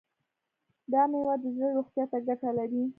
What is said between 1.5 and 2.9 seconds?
زړه روغتیا ته ګټه لري.